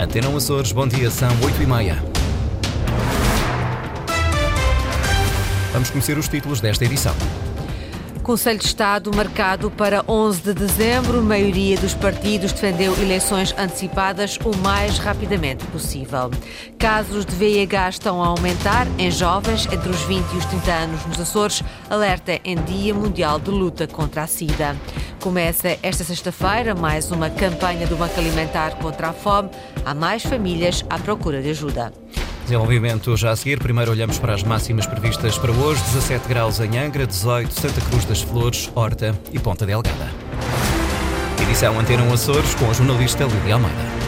[0.00, 2.02] Antena Açores, bom dia, são 8 e meia.
[5.74, 7.14] Vamos conhecer os títulos desta edição.
[8.30, 11.20] Conselho de Estado marcado para 11 de dezembro.
[11.20, 16.30] Maioria dos partidos defendeu eleições antecipadas o mais rapidamente possível.
[16.78, 21.06] Casos de VIH estão a aumentar em jovens entre os 20 e os 30 anos
[21.06, 21.60] nos Açores.
[21.90, 24.76] Alerta em Dia Mundial de Luta contra a SIDA.
[25.20, 29.50] Começa esta sexta-feira mais uma campanha do Banco Alimentar contra a fome.
[29.84, 31.92] Há mais famílias à procura de ajuda.
[32.50, 33.60] Desenvolvimento já a seguir.
[33.60, 38.04] Primeiro olhamos para as máximas previstas para hoje: 17 graus em Angra, 18 Santa Cruz
[38.04, 40.10] das Flores, Horta e Ponta Delgada.
[41.40, 43.99] Edição Antena Açores com a jornalista Lídia Almeida.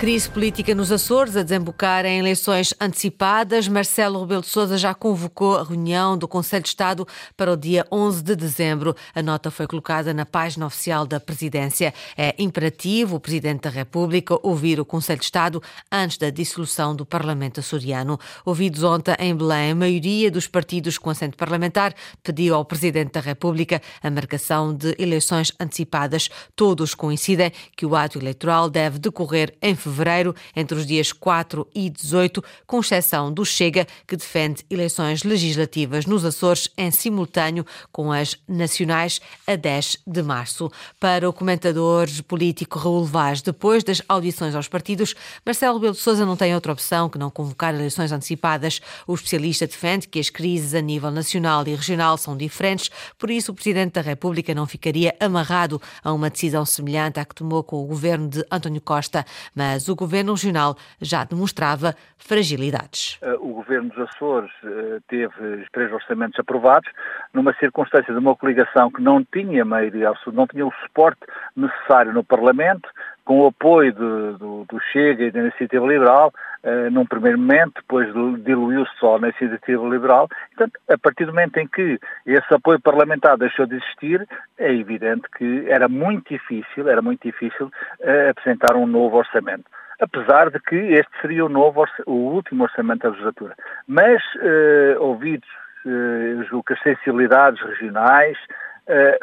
[0.00, 3.68] Crise política nos Açores a desembocar em eleições antecipadas.
[3.68, 7.86] Marcelo Rebelo de Sousa já convocou a reunião do Conselho de Estado para o dia
[7.92, 8.96] 11 de dezembro.
[9.14, 11.92] A nota foi colocada na página oficial da Presidência.
[12.16, 17.04] É imperativo o Presidente da República ouvir o Conselho de Estado antes da dissolução do
[17.04, 18.18] Parlamento açoriano.
[18.42, 23.20] Ouvidos ontem em Belém, a maioria dos partidos com assento parlamentar pediu ao Presidente da
[23.20, 26.30] República a marcação de eleições antecipadas.
[26.56, 31.66] Todos coincidem que o ato eleitoral deve decorrer em fevereiro fevereiro, entre os dias 4
[31.74, 38.12] e 18, com exceção do Chega, que defende eleições legislativas nos Açores em simultâneo com
[38.12, 40.70] as nacionais a 10 de março.
[40.98, 46.24] Para o comentador político Raul Vaz, depois das audições aos partidos, Marcelo Rebelo de Sousa
[46.24, 48.80] não tem outra opção que não convocar eleições antecipadas.
[49.06, 53.52] O especialista defende que as crises a nível nacional e regional são diferentes, por isso
[53.52, 57.82] o Presidente da República não ficaria amarrado a uma decisão semelhante à que tomou com
[57.82, 59.24] o governo de António Costa,
[59.54, 63.18] mas mas o governo regional já demonstrava fragilidades.
[63.22, 66.90] Eh, o governo dos Açores eh, teve três orçamentos aprovados
[67.32, 71.20] numa circunstância de uma coligação que não tinha maioria não tinha o suporte
[71.56, 72.88] necessário no Parlamento,
[73.24, 76.32] com o apoio do, do, do Chega e da Iniciativa Liberal,
[76.64, 78.08] uh, num primeiro momento, depois
[78.42, 80.28] diluiu-se só na Iniciativa Liberal.
[80.48, 84.26] Portanto, a partir do momento em que esse apoio parlamentar deixou de existir,
[84.58, 89.64] é evidente que era muito difícil, era muito difícil uh, apresentar um novo orçamento
[90.00, 93.54] apesar de que este seria o novo, o último orçamento da legislatura.
[93.86, 95.48] Mas, uh, ouvidos,
[95.84, 98.38] uh, julgo que as sensibilidades regionais,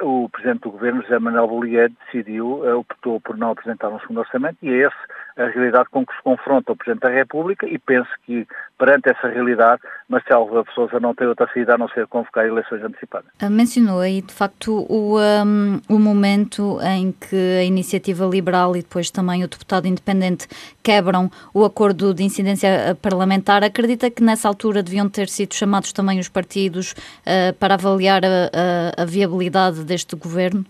[0.01, 4.19] o Presidente do Governo, José Manuel Bollier, decidiu, uh, optou por não apresentar um segundo
[4.19, 4.95] orçamento e é esse
[5.37, 9.27] a realidade com que se confronta o Presidente da República e penso que, perante essa
[9.27, 13.29] realidade, Marcelo Rebelo Sousa não tem outra saída a não ser convocar eleições antecipadas.
[13.39, 18.81] Ah, mencionou aí, de facto, o, um, o momento em que a Iniciativa Liberal e
[18.81, 20.47] depois também o deputado independente
[20.81, 23.63] quebram o acordo de incidência parlamentar.
[23.63, 28.27] Acredita que nessa altura deviam ter sido chamados também os partidos uh, para avaliar a,
[28.97, 30.65] a, a viabilidade deste governo?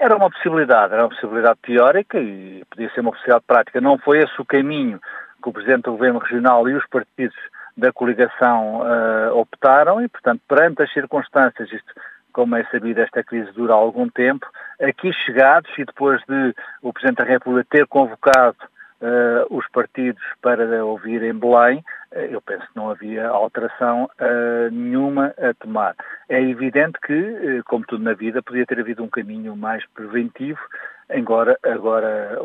[0.00, 3.80] Era uma possibilidade, era uma possibilidade teórica e podia ser uma possibilidade prática.
[3.80, 5.00] Não foi esse o caminho
[5.42, 7.36] que o Presidente do Governo Regional e os partidos
[7.76, 11.92] da coligação uh, optaram e, portanto, perante as circunstâncias, isto,
[12.32, 14.46] como é sabido, esta crise dura algum tempo,
[14.80, 18.56] aqui chegados e depois de o Presidente da República ter convocado
[19.00, 24.70] uh, os partidos para ouvir em Belém, uh, eu penso que não havia alteração uh,
[24.70, 25.94] nenhuma a tomar.
[26.28, 30.60] É evidente que, como tudo na vida, podia ter havido um caminho mais preventivo,
[31.10, 32.38] Agora, agora,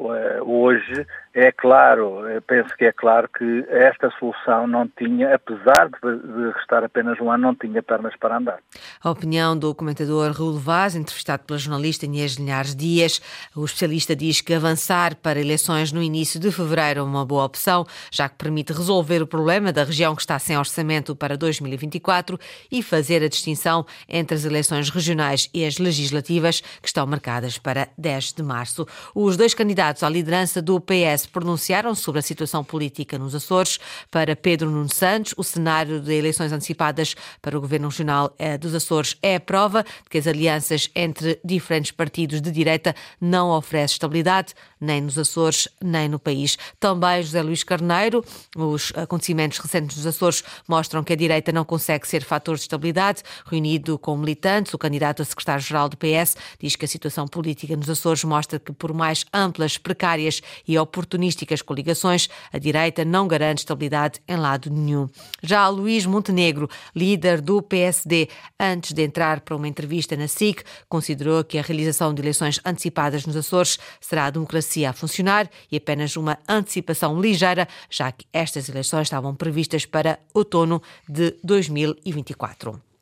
[0.46, 6.81] hoje é claro, penso que é claro que esta solução não tinha, apesar de restar
[6.81, 8.59] apenas um ano, não tinha pernas para andar.
[9.03, 13.19] A opinião do comentador Raul Vaz, entrevistado pela jornalista Inês Linhares Dias,
[13.53, 17.85] o especialista diz que avançar para eleições no início de fevereiro é uma boa opção,
[18.12, 22.40] já que permite resolver o problema da região que está sem orçamento para 2024
[22.72, 27.90] e fazer a distinção entre as eleições regionais e as legislativas que estão marcadas para
[27.97, 28.86] 10 de março março.
[29.16, 33.80] Os dois candidatos à liderança do PS pronunciaram sobre a situação política nos Açores.
[34.12, 38.75] Para Pedro Nuno Santos, o cenário de eleições antecipadas para o Governo Regional eh, dos
[38.75, 43.96] Açores é a prova de que as alianças entre diferentes partidos de direita não oferecem
[43.96, 46.58] estabilidade, nem nos Açores, nem no país.
[46.79, 48.23] Também José Luís Carneiro,
[48.55, 53.23] os acontecimentos recentes nos Açores mostram que a direita não consegue ser fator de estabilidade.
[53.46, 57.90] Reunido com militantes, o candidato a secretário-geral do PS diz que a situação política nos
[57.90, 63.59] Açores mostra mostra que, por mais amplas, precárias e oportunísticas coligações, a direita não garante
[63.59, 65.07] estabilidade em lado nenhum.
[65.41, 68.28] Já Luís Montenegro, líder do PSD,
[68.59, 73.25] antes de entrar para uma entrevista na SIC, considerou que a realização de eleições antecipadas
[73.25, 78.67] nos Açores será a democracia a funcionar e apenas uma antecipação ligeira, já que estas
[78.67, 82.92] eleições estavam previstas para outono de 2024.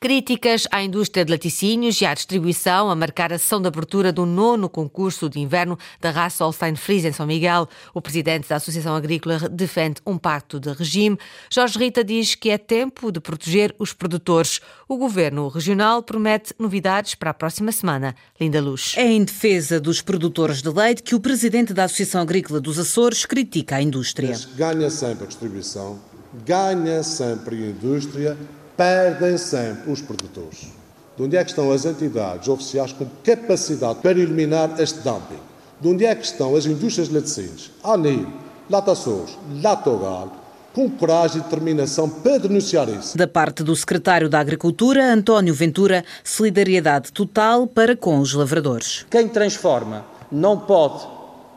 [0.00, 4.26] Críticas à indústria de laticínios e à distribuição a marcar a sessão de abertura do
[4.26, 7.68] nono concurso de inverno da raça Holstein Fries em São Miguel.
[7.92, 11.18] O presidente da Associação Agrícola defende um pacto de regime.
[11.50, 14.60] Jorge Rita diz que é tempo de proteger os produtores.
[14.88, 18.14] O governo regional promete novidades para a próxima semana.
[18.40, 18.94] Linda Luz.
[18.96, 23.24] É em defesa dos produtores de leite que o presidente da Associação Agrícola dos Açores
[23.24, 24.38] critica a indústria.
[24.56, 25.98] Ganha sempre a distribuição,
[26.44, 28.36] ganha sempre a indústria
[28.76, 30.68] perdem sempre os produtores.
[31.16, 35.38] De onde é que estão as entidades oficiais com capacidade para eliminar este dumping?
[35.80, 38.26] De onde é que estão as indústrias de laticínios, ANIL,
[38.68, 40.32] Lataçores, Latogal,
[40.72, 43.16] com coragem e determinação para denunciar isso.
[43.16, 49.06] Da parte do secretário da Agricultura, António Ventura, solidariedade total para com os lavradores.
[49.08, 51.13] Quem transforma não pode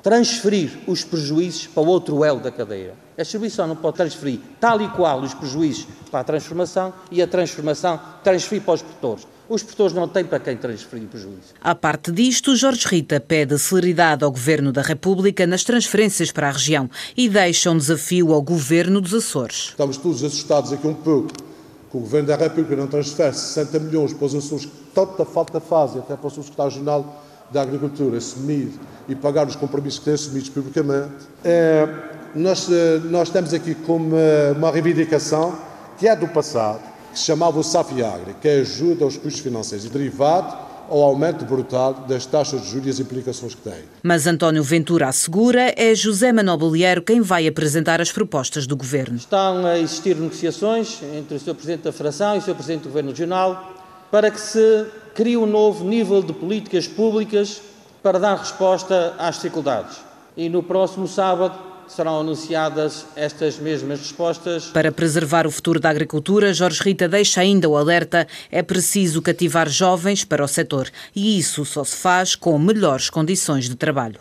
[0.08, 2.94] transferir os prejuízos para o outro elo da cadeia.
[3.18, 7.28] A distribuição não pode transferir tal e qual os prejuízos para a transformação e a
[7.28, 9.28] transformação transferir para os produtores.
[9.50, 11.54] Os produtores não têm para quem transferir prejuízo.
[11.60, 16.52] À parte disto, Jorge Rita pede celeridade ao Governo da República nas transferências para a
[16.52, 19.72] região e deixa um desafio ao Governo dos Açores.
[19.72, 24.14] Estamos todos assustados aqui um pouco que o Governo da República não transfere 60 milhões
[24.14, 28.72] para os Açores, que tanta falta fazem, até para o seu secretário-geral da Agricultura assumir
[29.08, 31.14] e pagar os compromissos que têm assumidos publicamente.
[31.44, 31.88] É,
[32.36, 35.58] nós, eh, nós temos aqui como eh, uma reivindicação
[35.98, 39.86] que é do passado, que se chamava o SAFIAGRE, que é ajuda aos custos financeiros
[39.86, 43.80] e derivado ao aumento brutal das taxas de juros e as implicações que tem.
[44.04, 49.18] Mas António Ventura assegura é José Manuel Bolieiro quem vai apresentar as propostas do Governo.
[49.18, 51.56] Estão a existir negociações entre o Sr.
[51.56, 52.56] Presidente da Federação e o Sr.
[52.56, 53.77] Presidente do Governo Regional
[54.12, 57.62] para que se crie um novo nível de políticas públicas
[58.04, 59.98] para dar resposta às dificuldades.
[60.36, 64.66] E no próximo sábado serão anunciadas estas mesmas respostas.
[64.68, 69.70] Para preservar o futuro da agricultura, Jorge Rita deixa ainda o alerta: é preciso cativar
[69.70, 74.20] jovens para o setor e isso só se faz com melhores condições de trabalho.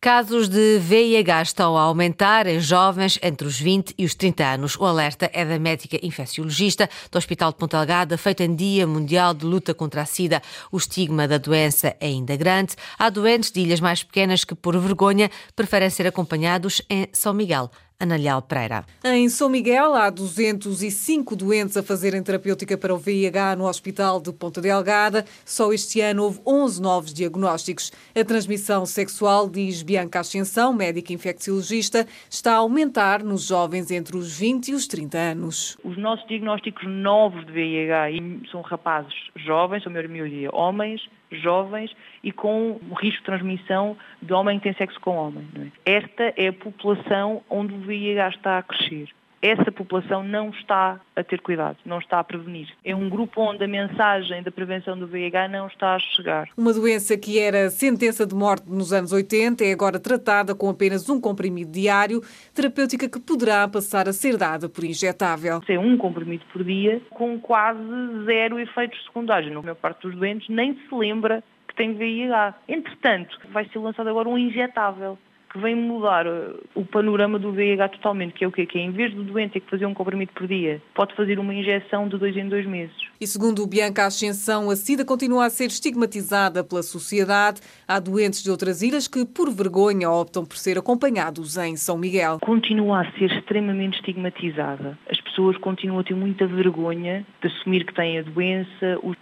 [0.00, 4.76] Casos de VIH estão a aumentar em jovens entre os 20 e os 30 anos.
[4.76, 9.34] O alerta é da médica infecciologista do Hospital de Ponta Delgada, feito em Dia Mundial
[9.34, 10.42] de Luta contra a SIDA.
[10.70, 12.76] O estigma da doença é ainda grande.
[12.98, 17.70] Há doentes de ilhas mais pequenas que, por vergonha, preferem ser acompanhados em São Miguel.
[17.98, 18.84] Ana Pereira.
[19.02, 24.32] Em São Miguel, há 205 doentes a fazerem terapêutica para o VIH no Hospital de
[24.32, 25.24] Ponta Delgada.
[25.46, 27.90] Só este ano houve 11 novos diagnósticos.
[28.14, 34.38] A transmissão sexual, diz Bianca Ascensão, médica infecciologista, está a aumentar nos jovens entre os
[34.38, 35.78] 20 e os 30 anos.
[35.82, 41.00] Os nossos diagnósticos novos de VIH são rapazes jovens, são a maioria homens,
[41.30, 45.46] jovens e com risco de transmissão de homem que tem sexo com homem.
[45.84, 45.96] É?
[45.96, 49.08] Esta é a população onde o VIH está a crescer
[49.46, 52.68] essa população não está a ter cuidado, não está a prevenir.
[52.84, 56.48] É um grupo onde a mensagem da prevenção do VIH não está a chegar.
[56.56, 61.08] Uma doença que era sentença de morte nos anos 80 é agora tratada com apenas
[61.08, 62.20] um comprimido diário,
[62.54, 65.60] terapêutica que poderá passar a ser dada por injetável.
[65.68, 67.80] É um comprimido por dia com quase
[68.24, 69.52] zero efeitos secundários.
[69.52, 72.54] Na maior parte dos doentes nem se lembra que tem VIH.
[72.68, 75.18] Entretanto, vai ser lançado agora um injetável
[75.50, 78.66] que vem mudar uh, o panorama do VIH totalmente, que é o quê?
[78.66, 81.38] Que é, em vez do doente ter que fazer um comprimido por dia, pode fazer
[81.38, 82.96] uma injeção de dois em dois meses.
[83.20, 87.60] E segundo o Bianca Ascensão, a SIDA continua a ser estigmatizada pela sociedade.
[87.88, 92.38] Há doentes de outras ilhas que, por vergonha, optam por ser acompanhados em São Miguel.
[92.40, 94.98] Continua a ser extremamente estigmatizada.
[95.10, 98.98] As pessoas continuam a ter muita vergonha de assumir que têm a doença.
[99.02, 99.14] Uh,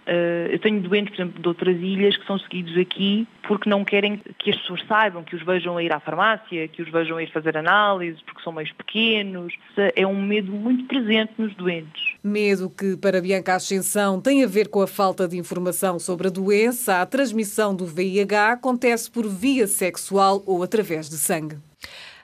[0.49, 4.19] eu tenho doentes, por exemplo, de outras ilhas que são seguidos aqui porque não querem
[4.39, 7.23] que as pessoas saibam, que os vejam a ir à farmácia, que os vejam a
[7.23, 9.53] ir fazer análises, porque são meios pequenos.
[9.95, 12.15] É um medo muito presente nos doentes.
[12.23, 16.31] Medo que, para Bianca Ascensão, tem a ver com a falta de informação sobre a
[16.31, 17.01] doença.
[17.01, 21.57] A transmissão do VIH acontece por via sexual ou através de sangue.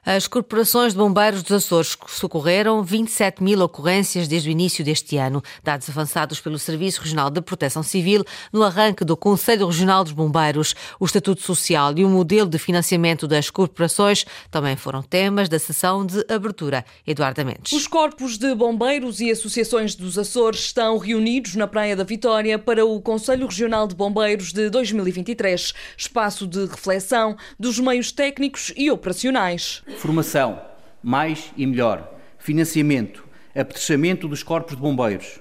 [0.03, 5.43] As corporações de bombeiros dos Açores socorreram 27 mil ocorrências desde o início deste ano,
[5.63, 10.73] dados avançados pelo Serviço Regional de Proteção Civil no arranque do Conselho Regional dos Bombeiros.
[10.99, 16.03] O Estatuto Social e o modelo de financiamento das corporações também foram temas da sessão
[16.03, 16.83] de abertura.
[17.05, 17.71] Eduardo Mendes.
[17.71, 22.83] Os corpos de bombeiros e associações dos Açores estão reunidos na Praia da Vitória para
[22.83, 29.83] o Conselho Regional de Bombeiros de 2023, espaço de reflexão dos meios técnicos e operacionais.
[29.97, 30.61] Formação,
[31.01, 32.11] mais e melhor.
[32.37, 33.23] Financiamento,
[33.55, 35.39] apetrechamento dos corpos de bombeiros.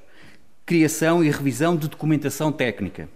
[0.66, 3.08] Criação e revisão de documentação técnica.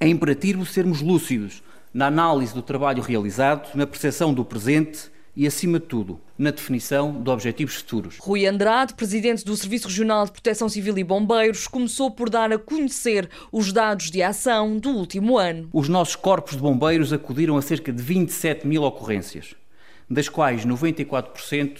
[0.00, 5.78] É imperativo sermos lúcidos na análise do trabalho realizado, na percepção do presente e, acima
[5.78, 8.18] de tudo, na definição de objetivos futuros.
[8.18, 12.58] Rui Andrade, presidente do Serviço Regional de Proteção Civil e Bombeiros, começou por dar a
[12.58, 15.68] conhecer os dados de ação do último ano.
[15.72, 19.54] Os nossos corpos de bombeiros acudiram a cerca de 27 mil ocorrências,
[20.08, 21.78] das quais 94%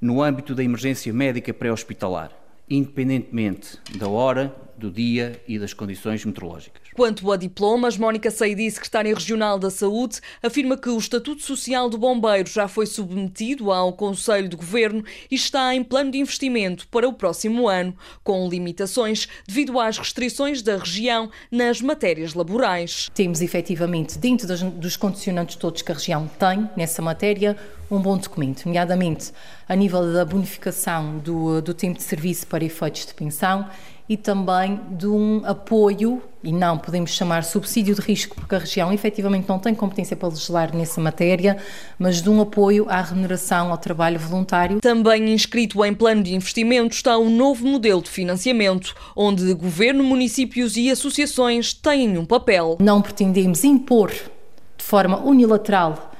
[0.00, 2.30] no âmbito da emergência médica pré-hospitalar,
[2.68, 6.82] independentemente da hora, do dia e das condições meteorológicas.
[6.94, 11.98] Quanto a diplomas, Mónica Seidi, secretária regional da Saúde, afirma que o Estatuto Social do
[11.98, 17.08] Bombeiro já foi submetido ao Conselho de Governo e está em plano de investimento para
[17.08, 23.10] o próximo ano, com limitações devido às restrições da região nas matérias laborais.
[23.14, 27.56] Temos efetivamente, dentro dos condicionantes todos que a região tem nessa matéria,
[27.90, 29.32] um bom documento, nomeadamente
[29.68, 33.68] a nível da bonificação do, do tempo de serviço para efeitos de pensão
[34.08, 38.92] e também de um apoio, e não podemos chamar subsídio de risco, porque a região
[38.92, 41.56] efetivamente não tem competência para legislar nessa matéria,
[41.98, 44.80] mas de um apoio à remuneração ao trabalho voluntário.
[44.80, 50.76] Também inscrito em plano de investimento está um novo modelo de financiamento, onde governo, municípios
[50.76, 52.76] e associações têm um papel.
[52.80, 56.12] Não pretendemos impor de forma unilateral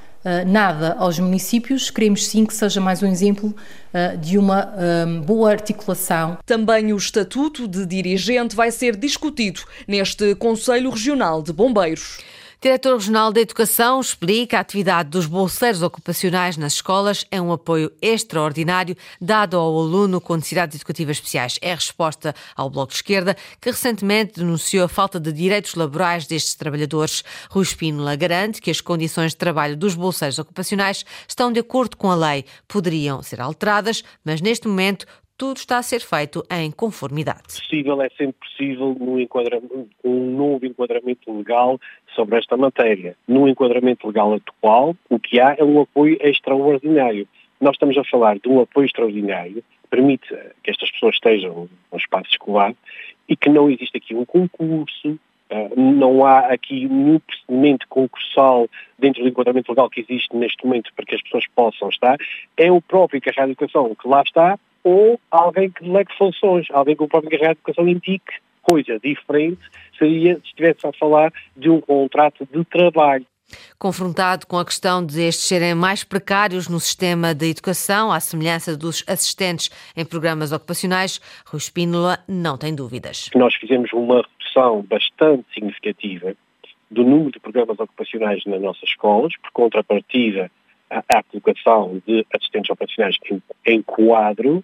[0.45, 3.55] nada aos municípios, queremos sim que seja mais um exemplo
[3.93, 4.73] uh, de uma
[5.05, 6.37] um, boa articulação.
[6.45, 12.19] Também o estatuto de dirigente vai ser discutido neste Conselho Regional de Bombeiros.
[12.59, 17.91] Diretor Regional da Educação explica a atividade dos bolseiros ocupacionais nas escolas é um apoio
[18.01, 21.59] extraordinário dado ao aluno com necessidades educativas especiais.
[21.61, 26.55] É resposta ao Bloco de Esquerda, que recentemente denunciou a falta de direitos laborais destes
[26.55, 27.23] trabalhadores.
[27.51, 32.09] Rui Espínola garante que as condições de trabalho dos bolseiros ocupacionais estão de acordo com
[32.09, 32.43] a lei.
[32.67, 35.05] Poderiam ser alteradas, mas neste momento
[35.37, 37.43] tudo está a ser feito em conformidade.
[37.43, 41.79] Possível é sempre possível no enquadramento, um novo enquadramento legal
[42.17, 43.15] sobre esta matéria.
[43.27, 47.27] No enquadramento legal atual, o que há é um apoio extraordinário.
[47.61, 50.27] Nós estamos a falar de um apoio extraordinário que permite
[50.63, 52.73] que estas pessoas estejam no espaço escolar
[53.29, 55.19] e que não existe aqui um concurso,
[55.49, 60.91] eh, não há aqui nenhum procedimento concursal dentro do enquadramento legal que existe neste momento
[60.95, 62.17] para que as pessoas possam estar.
[62.57, 66.95] É o próprio Carreira de Educação que lá está ou alguém que delegue funções, alguém
[66.95, 68.33] que o próprio Carreira de Educação indique
[68.69, 69.61] coisa diferente
[69.97, 73.25] seria se estivesse a falar de um contrato de trabalho.
[73.79, 78.75] Confrontado com a questão de estes serem mais precários no sistema da educação, à semelhança
[78.75, 83.29] dos assistentes em programas ocupacionais, Rui Espínola não tem dúvidas.
[83.33, 86.35] Nós fizemos uma redução bastante significativa
[86.91, 90.51] do número de programas ocupacionais nas nossas escolas, por contrapartida
[90.89, 94.61] à aplicação de assistentes operacionais em, em quadro,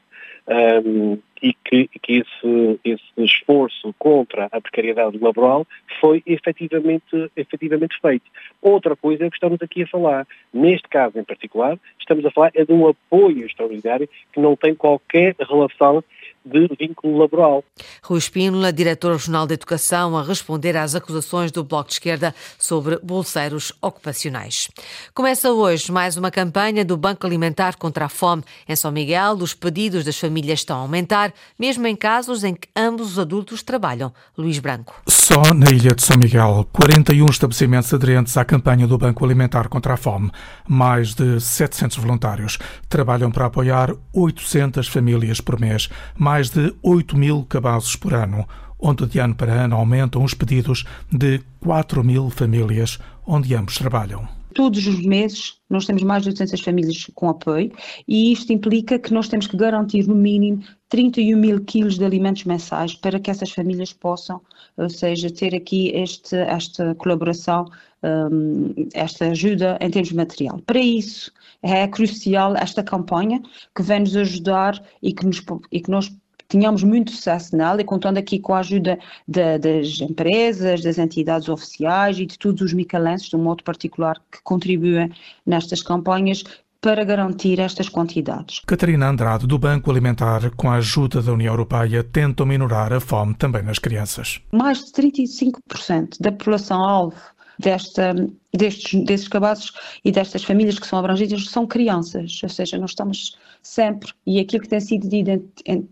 [0.48, 5.68] um, e que, que esse, esse, esforço contra a precariedade laboral
[6.00, 8.26] foi efetivamente, efetivamente feito.
[8.62, 10.28] Outra coisa é que estamos aqui a falar.
[10.54, 14.74] Neste caso em particular, estamos a falar é de um apoio extraordinário que não tem
[14.74, 16.04] qualquer relação
[16.46, 17.64] de vínculo laboral.
[18.04, 23.00] Rui Espínola, diretor regional de Educação, a responder às acusações do Bloco de Esquerda sobre
[23.02, 24.70] bolseiros ocupacionais.
[25.14, 28.44] Começa hoje mais uma campanha do Banco Alimentar contra a Fome.
[28.68, 32.68] Em São Miguel, os pedidos das famílias estão a aumentar, mesmo em casos em que
[32.76, 34.12] ambos os adultos trabalham.
[34.38, 35.02] Luís Branco.
[35.08, 39.94] Só na ilha de São Miguel, 41 estabelecimentos aderentes à campanha do Banco Alimentar contra
[39.94, 40.32] a Fome.
[40.68, 42.60] Mais de 700 voluntários
[42.90, 45.90] trabalham para apoiar 800 famílias por mês.
[46.18, 48.48] Mais mais de 8 mil cabazes por ano,
[48.80, 52.98] onde de ano para ano aumentam os pedidos de 4 mil famílias
[53.28, 54.28] onde ambos trabalham.
[54.56, 57.72] Todos os meses nós temos mais de 800 famílias com apoio
[58.08, 62.46] e isto implica que nós temos que garantir no mínimo 31 mil quilos de alimentos
[62.46, 64.42] mensais para que essas famílias possam,
[64.75, 67.66] ou seja, ter aqui este, esta colaboração,
[68.04, 70.60] um, esta ajuda em termos de material.
[70.66, 73.42] Para isso é crucial esta campanha
[73.75, 76.12] que vem nos ajudar e que, nos, e que nós
[76.50, 81.50] tínhamos muito sucesso nela e contando aqui com a ajuda de, das empresas, das entidades
[81.50, 85.12] oficiais e de todos os micalenses, de um modo particular, que contribuem
[85.46, 86.44] nestas campanhas
[86.84, 88.60] para garantir estas quantidades.
[88.68, 93.34] Catarina Andrade, do Banco Alimentar, com a ajuda da União Europeia, tentam minorar a fome
[93.36, 94.42] também nas crianças.
[94.52, 97.16] Mais de 35% da população-alvo
[97.60, 98.13] desta,
[98.53, 99.72] destes, destes cabazes
[100.03, 104.63] e destas famílias que são abrangidas são crianças, ou seja, nós estamos sempre, e aquilo
[104.63, 105.07] que tem sido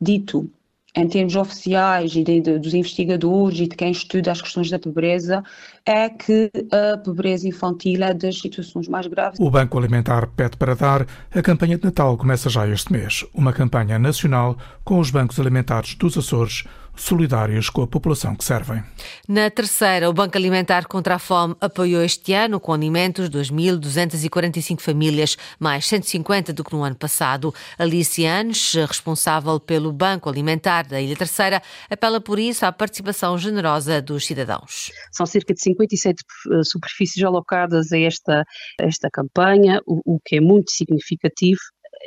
[0.02, 0.50] dito
[0.96, 4.78] em termos oficiais e de, de, dos investigadores e de quem estuda as questões da
[4.78, 5.44] pobreza,
[5.86, 9.40] é que a pobreza infantil é das situações mais graves.
[9.40, 11.08] O Banco Alimentar pede para dar.
[11.34, 13.26] A campanha de Natal começa já este mês.
[13.34, 16.66] Uma campanha nacional com os bancos alimentares dos Açores,
[16.96, 18.84] solidários com a população que servem.
[19.28, 25.38] Na terceira, o Banco Alimentar contra a Fome apoiou este ano com alimentos 2.245 famílias,
[25.60, 27.54] mais 150 do que no ano passado.
[27.78, 34.02] Alice Anes, responsável pelo Banco Alimentar da Ilha Terceira, apela por isso à participação generosa
[34.02, 34.92] dos cidadãos.
[35.12, 38.44] São cerca de 57 eh, superfícies alocadas a esta,
[38.80, 41.60] a esta campanha, o, o que é muito significativo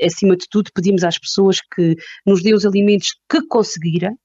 [0.02, 1.94] acima de tudo, pedimos às pessoas que
[2.26, 4.16] nos dêem os alimentos que conseguirem,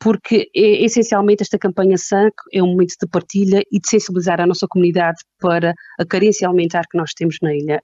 [0.00, 4.46] porque é, essencialmente esta campanha SANC é um momento de partilha e de sensibilizar a
[4.46, 7.82] nossa comunidade para a carência alimentar que nós temos na ilha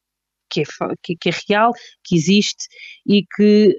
[0.50, 0.64] que é,
[1.02, 1.72] que, que é real,
[2.04, 2.66] que existe
[3.06, 3.76] e que,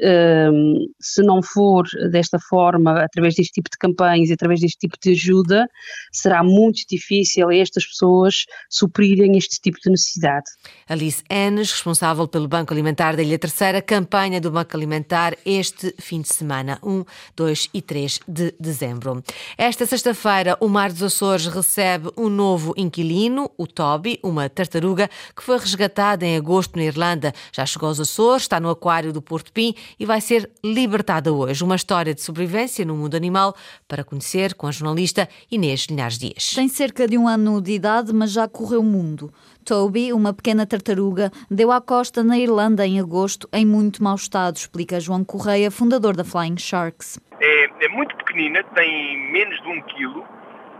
[0.51, 5.11] um, se não for desta forma, através deste tipo de campanhas, através deste tipo de
[5.11, 5.67] ajuda,
[6.11, 10.45] será muito difícil a estas pessoas suprirem este tipo de necessidade.
[10.87, 16.21] Alice Enes, responsável pelo Banco Alimentar da Ilha Terceira, campanha do Banco Alimentar este fim
[16.21, 17.03] de semana, 1,
[17.35, 19.23] 2 e 3 de dezembro.
[19.57, 25.43] Esta sexta-feira, o Mar dos Açores recebe um novo inquilino, o Toby, uma tartaruga que
[25.43, 27.33] foi resgatada em agosto na Irlanda.
[27.51, 31.61] Já chegou aos Açores, está no aquário do Porto Pim e vai ser libertada hoje.
[31.63, 33.53] Uma história de sobrevivência no mundo animal
[33.89, 36.53] para conhecer com a jornalista Inês Linhares Dias.
[36.55, 39.33] Tem cerca de um ano de idade, mas já correu o mundo.
[39.65, 44.55] Toby, uma pequena tartaruga, deu à costa na Irlanda em agosto em muito mau estado,
[44.55, 47.19] explica João Correia, fundador da Flying Sharks.
[47.41, 50.25] É, é muito pequenina, tem menos de um quilo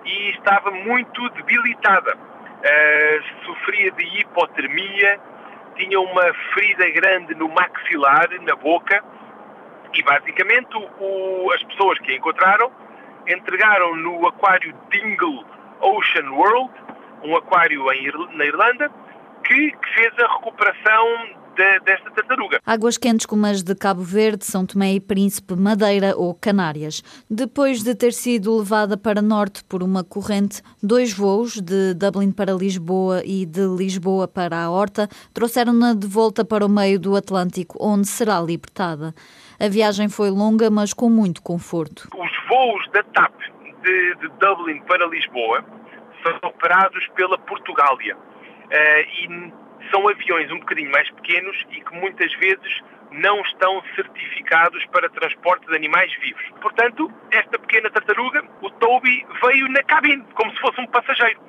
[0.05, 2.15] e estava muito debilitada.
[2.15, 5.19] Uh, sofria de hipotermia,
[5.75, 9.03] tinha uma ferida grande no maxilar, na boca,
[9.93, 12.71] e basicamente o, as pessoas que a encontraram
[13.27, 15.45] entregaram no aquário Dingle
[15.81, 16.71] Ocean World,
[17.23, 18.91] um aquário em, na Irlanda,
[19.43, 22.59] que, que fez a recuperação de, desta tartaruga.
[22.65, 27.01] Águas quentes como as de Cabo Verde, São Tomé e Príncipe, Madeira ou Canárias.
[27.29, 32.53] Depois de ter sido levada para norte por uma corrente, dois voos de Dublin para
[32.53, 37.77] Lisboa e de Lisboa para a Horta trouxeram-na de volta para o meio do Atlântico,
[37.79, 39.13] onde será libertada.
[39.59, 42.07] A viagem foi longa, mas com muito conforto.
[42.13, 43.33] Os voos da TAP
[43.83, 45.63] de, de Dublin para Lisboa
[46.23, 48.17] são operados pela Portugália.
[48.17, 49.53] Uh, e
[49.91, 55.65] são aviões um bocadinho mais pequenos e que muitas vezes não estão certificados para transporte
[55.67, 56.43] de animais vivos.
[56.61, 61.39] Portanto, esta pequena tartaruga, o Toby, veio na cabine, como se fosse um passageiro.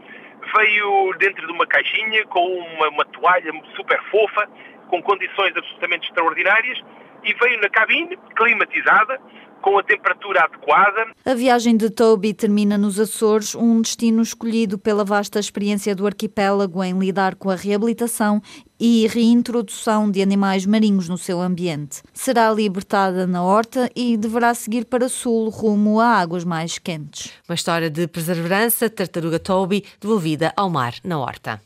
[0.56, 4.48] Veio dentro de uma caixinha com uma, uma toalha super fofa,
[4.88, 6.80] com condições absolutamente extraordinárias,
[7.24, 9.20] e veio na cabine, climatizada,
[9.66, 11.10] com a temperatura adequada.
[11.24, 16.84] A viagem de Toby termina nos Açores, um destino escolhido pela vasta experiência do arquipélago
[16.84, 18.40] em lidar com a reabilitação
[18.78, 22.00] e reintrodução de animais marinhos no seu ambiente.
[22.14, 27.32] Será libertada na horta e deverá seguir para sul, rumo a águas mais quentes.
[27.48, 31.60] Uma história de perseverança, tartaruga Toby devolvida ao mar na horta.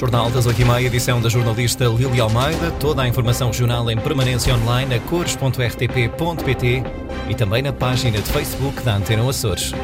[0.00, 2.70] Jornal das 8h30, edição da jornalista Lili Almeida.
[2.80, 6.82] Toda a informação regional em permanência online a cores.rtp.pt
[7.28, 9.74] e também na página de Facebook da Antena Açores.